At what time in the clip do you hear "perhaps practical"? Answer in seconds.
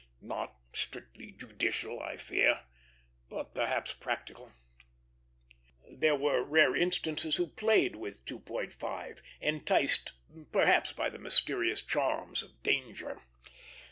3.53-4.51